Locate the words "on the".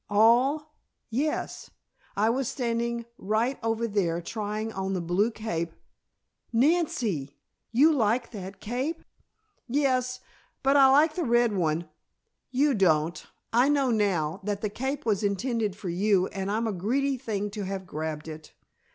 4.73-4.99